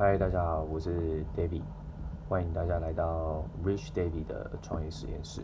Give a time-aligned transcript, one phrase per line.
[0.00, 1.62] 嗨，大家好，我是 David，
[2.28, 5.42] 欢迎大家来到 Rich David 的创业实验室。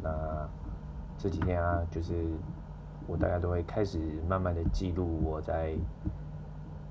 [0.00, 0.48] 那
[1.18, 2.14] 这几天啊，就是
[3.08, 3.98] 我大家都会开始
[4.28, 5.76] 慢慢的记录我在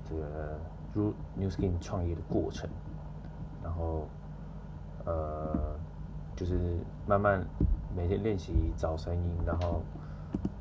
[0.04, 0.60] 这个
[0.92, 2.68] 入 New Skin 创业的过程，
[3.64, 4.06] 然后
[5.06, 5.78] 呃，
[6.36, 7.42] 就是慢慢
[7.96, 9.80] 每天练习找声音，然后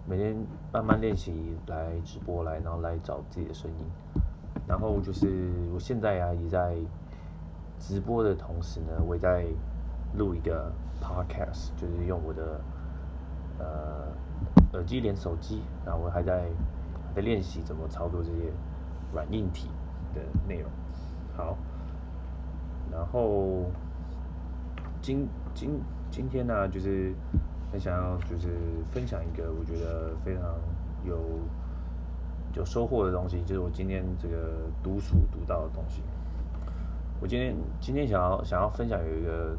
[0.07, 0.34] 每天
[0.71, 4.23] 慢慢练习来直播来，然后来找自己的声音。
[4.68, 5.27] 然后就是
[5.73, 6.76] 我现在啊，也在
[7.80, 9.45] 直播的同时呢，我也在
[10.17, 10.71] 录一个
[11.02, 12.62] podcast，就是用我的
[13.59, 14.07] 呃
[14.73, 16.49] 耳机连手机，然后我还在
[17.16, 18.52] 在练习怎么操作这些
[19.13, 19.70] 软硬体
[20.13, 20.70] 的内容。
[21.38, 21.55] 好，
[22.91, 23.66] 然后
[25.02, 25.79] 今今
[26.09, 27.13] 今天呢，就是
[27.71, 28.57] 很想要就是
[28.91, 30.43] 分享一个我觉得非常
[31.05, 31.20] 有。
[32.55, 36.02] 有收获的东西，就是我今天这个读书读到的东西。
[37.20, 39.57] 我今天今天想要想要分享有一个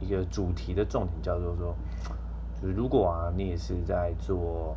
[0.00, 1.74] 一个主题的重点，叫做说，
[2.60, 4.76] 就是如果啊，你也是在做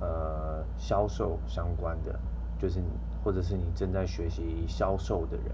[0.00, 2.18] 呃销售相关的，
[2.58, 2.82] 就是
[3.22, 5.46] 或者是你正在学习销售的人，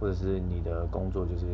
[0.00, 1.46] 或者是你的工作就是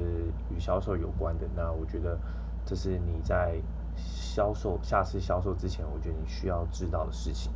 [0.49, 2.17] 与销售有关的，那我觉得
[2.65, 3.57] 这是你在
[3.97, 7.53] 销售下次销售之前，我觉得你需要知道的事情。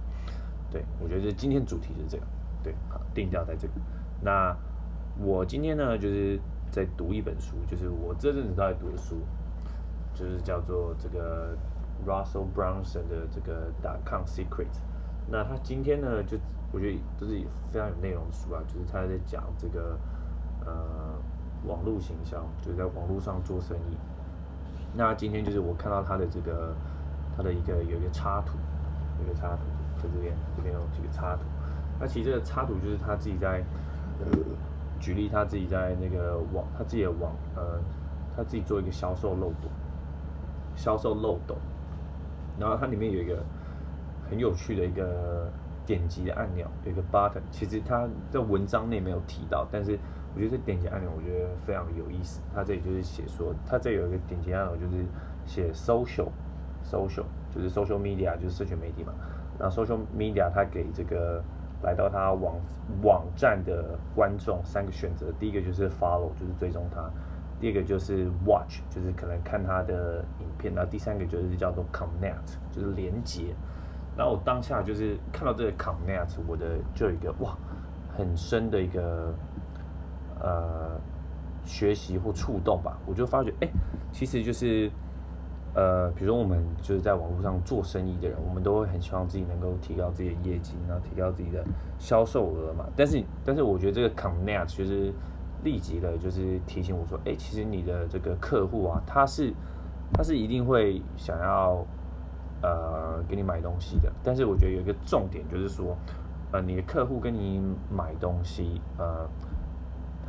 [0.77, 2.27] 对，我觉得今天主题是这个，
[2.63, 3.73] 对，好，定调在这个。
[4.21, 4.55] 那
[5.19, 6.39] 我今天呢，就是
[6.71, 9.17] 在读一本书，就是我这阵子都在读的书，
[10.13, 11.57] 就是叫做这个
[12.07, 14.67] Russell Brunson 的这个《打抗 Secret》。
[15.31, 16.37] 那他今天呢，就
[16.73, 17.41] 我觉得都是
[17.73, 19.99] 非常有内容的书啊，就是他在讲这个
[20.67, 21.15] 呃
[21.65, 23.97] 网络行销，就是在网络上做生意。
[24.93, 26.75] 那今天就是我看到他的这个
[27.35, 28.59] 他的一个有一个插图，
[29.21, 29.63] 有一个插图。
[29.97, 31.42] 在这边，这边有几个插图。
[31.98, 33.62] 那其实这个插图就是他自己在
[34.20, 34.27] 呃
[35.00, 37.80] 举例，他自己在那个网，他自己的网，呃，
[38.36, 39.69] 他自己做一个销售漏斗，
[40.74, 41.56] 销售漏斗。
[42.58, 43.36] 然后它里面有一个
[44.30, 45.46] 很有趣的一个
[45.85, 47.42] 点击的按钮，有一个 button。
[47.51, 49.98] 其实他在文章内没有提到，但是
[50.35, 52.40] 我觉得这点击按钮我觉得非常有意思。
[52.55, 55.05] 他这里就是写说，他这有一个点击按钮，就是
[55.45, 59.12] 写 social，social 就是 social media，就是社群媒体嘛。
[59.58, 61.42] 那 social media 它给这个
[61.83, 62.55] 来到他网
[63.02, 67.02] 网站的观众三个选择，第一个就是 follow，就是追踪他；
[67.61, 73.55] 第二个就是 watch，就是可能看他的影片；然后第三个就是叫做 connect，就是连接。
[74.17, 77.56] 然后我当下就是看到这个 connect，我的就有一个哇
[78.17, 79.34] 很深的一个
[80.40, 80.98] 呃
[81.64, 83.68] 学习或触动吧，我就发觉哎，
[84.12, 84.90] 其实就是。
[85.77, 91.63] 呃，比如说我们就是在网络上做生意的人，我们都会很希望自己能够提高自己的业绩，然后提高自己的
[91.98, 92.87] 销售额嘛。
[92.97, 95.13] 但是，但是我觉得这个 connect 其实
[95.63, 99.53] 立即的，就是提醒我说，哎，其实你的这个客户啊，他是
[100.15, 101.85] 他是一定会想要
[102.63, 104.11] 呃给你买东西的。
[104.25, 105.95] 但是我觉得有一个重点就是说，
[106.53, 107.61] 呃，你的客户跟你
[107.91, 109.29] 买东西，呃，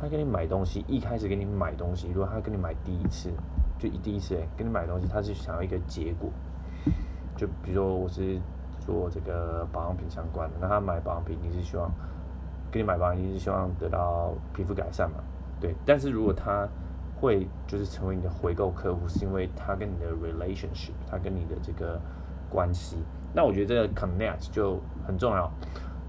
[0.00, 3.32] 他跟你买东西，一开始给你买东西，如果他跟你买第一次。
[3.80, 6.28] 就一第一次哎，给你买东西，他是想要一个结果。
[7.36, 8.40] 就比如说我是
[8.80, 11.88] 做这个保养品相关的，那他买保养品，你是希望
[12.72, 15.18] 给你买保养品你是希望得到皮肤改善嘛？
[15.60, 15.76] 对。
[15.86, 16.68] 但是如果他
[17.20, 22.00] 会就是成为你的回购客户，是因为他跟你的 relationship，他跟你的这个
[22.50, 22.96] 关系。
[23.32, 25.48] 那我觉得这个 connect 就很重要。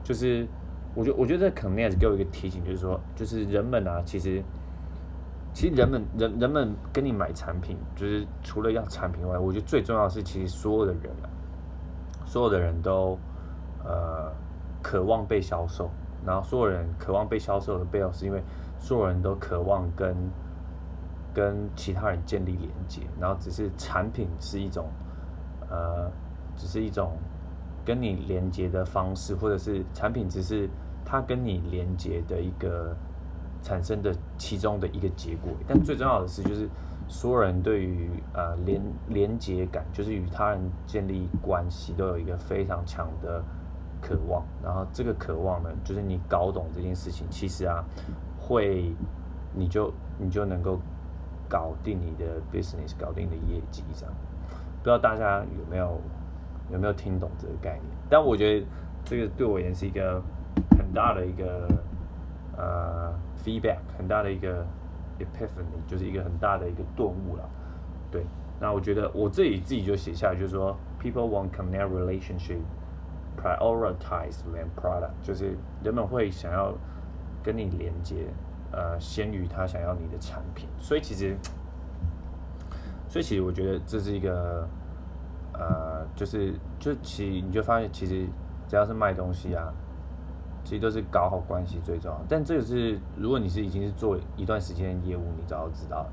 [0.04, 0.48] 就是
[0.96, 4.44] 我觉我觉得这 connect 给我一个提醒，就是说，就是人们啊，其实。
[5.52, 11.28] 其实人们人人们跟你买产品，就是除了要产品外，我觉得最重要的是，其实所有的人啊，
[12.24, 13.18] 所有的人都
[13.84, 14.32] 呃
[14.82, 15.90] 渴望被销售，
[16.24, 18.42] 然后所有人渴望被销售的背后，是因为
[18.78, 20.16] 所有人都渴望跟
[21.34, 24.86] 跟其他人建立连接，然后只是产品是一种
[25.68, 26.10] 呃，
[26.56, 27.18] 只是一种
[27.86, 30.70] 跟你连接的方式，或者是产品只是
[31.06, 32.96] 它跟你连接的一个。
[33.62, 36.66] 产生的其中的一个结果，但最重要的是，就是
[37.10, 43.44] 所有人对于呃连连接感，就是与他人建立关系，都有一个非常强的
[44.02, 44.46] 渴望。
[44.64, 47.84] 然后这个渴望呢，就是你搞懂这件事情，其实啊，
[48.40, 48.96] 会
[49.54, 50.80] 你就你就能够
[51.50, 54.16] 搞定你的 business，搞定你的业绩这样。
[54.78, 56.00] 不知道大家有没有
[56.71, 57.86] 有没有听懂这个概念？
[58.10, 58.66] 但我觉得
[59.04, 60.21] 这个对我而言是一个
[60.77, 61.68] 很大的一个。
[62.62, 64.66] 呃，feedback 很大的一个
[65.18, 67.50] epiphany，就是一个很大的一个顿悟了。
[68.12, 68.25] 对，
[68.60, 72.60] 那我觉得我自己自己就写下来，就是说，people want connect relationship
[73.42, 76.74] prioritize than product，就是人们会想要
[77.42, 78.27] 跟你连接，
[78.74, 80.68] 呃，先于他想要你的产品。
[80.80, 81.38] 所以其实，
[83.07, 84.68] 所以其实我觉得这是一个，
[85.60, 88.26] 呃，就是就其你就发现，其实
[88.68, 89.74] 只要是卖东西啊，
[90.64, 92.22] 其实都是搞好关系最重要。
[92.30, 96.06] 但这个是，如果你是已经是做一段时间业务，你早就知道，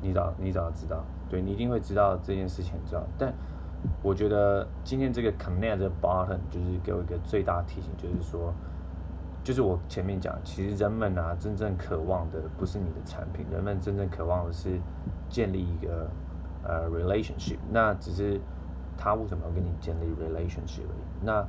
[0.00, 3.06] 你早你早就知道，对你一定会知道这件事情很重要。
[3.18, 3.34] 但
[4.00, 8.54] 我觉得今天这个 connect button 就是给我一个最大提醒，就是说，
[9.42, 14.78] 就是我前面讲，其实人们啊，真正渴望的不是你的产品，人们真正渴望的是
[15.28, 16.08] 建立一个
[16.64, 17.58] 呃 relationship。
[17.70, 18.40] 那只是
[18.96, 20.86] 他为什么要跟你建立 relationship？
[21.20, 21.46] 那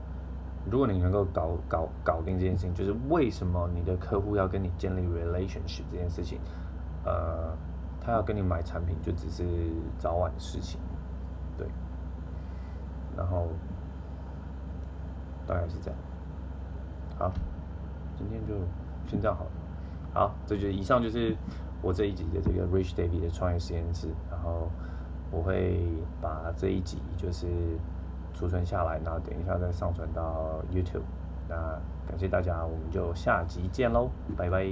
[0.69, 6.39] 如果你能够搞搞搞定这件事情，就是为什么你的客户要跟你建立 relationship 这件事情，
[7.04, 7.56] 呃，
[8.00, 9.44] 他要跟你买产品就只是
[9.98, 10.80] 早晚的事情，
[11.57, 11.68] 对。
[13.15, 13.50] 然后
[15.45, 16.00] 大概是这样，
[17.19, 17.31] 好，
[18.18, 18.54] 今天就
[19.06, 19.51] 先这样好了。
[20.13, 21.36] 好，这就以上就是
[21.81, 24.07] 我这一集的这个 Rich David 的创业实验室。
[24.31, 24.69] 然后
[25.33, 25.81] 我会
[26.21, 27.47] 把这一集就是
[28.33, 31.01] 储存下来，然后等一下再上传到 YouTube。
[31.50, 31.56] 那
[32.07, 34.65] 感谢大家，我们就下集见喽，拜拜。